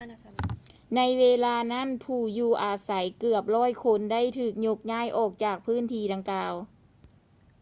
[0.95, 6.53] ໃນເວລານັ້ນ ຜູ້ຢູ່ອາໄສເກືອບ 100 ຄົນ ໄດ້ຖືກຍົກຍ້າຍອອກຈາກພື້ນທີ່ດັ່ງກ່າວ